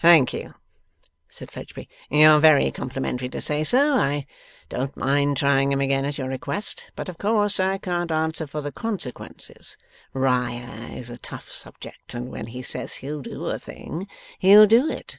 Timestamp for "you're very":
2.08-2.70